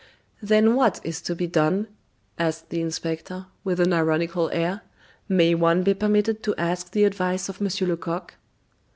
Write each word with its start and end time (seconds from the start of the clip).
"Then 0.41 0.73
what 0.73 0.99
is 1.03 1.21
to 1.21 1.35
be 1.35 1.45
done?" 1.45 1.87
asked 2.39 2.69
the 2.71 2.81
inspector, 2.81 3.45
with 3.63 3.79
an 3.79 3.93
ironical 3.93 4.49
air. 4.49 4.81
"May 5.29 5.53
one 5.53 5.83
be 5.83 5.93
permitted 5.93 6.41
to 6.41 6.55
ask 6.55 6.89
the 6.91 7.03
advice 7.03 7.49
of 7.49 7.61
Monsieur 7.61 7.85
Lecoq." 7.85 8.33